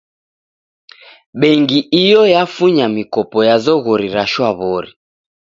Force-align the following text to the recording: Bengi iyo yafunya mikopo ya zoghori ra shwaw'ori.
Bengi 1.39 1.79
iyo 2.03 2.21
yafunya 2.33 2.85
mikopo 2.95 3.37
ya 3.47 3.55
zoghori 3.63 4.07
ra 4.15 4.23
shwaw'ori. 4.31 4.91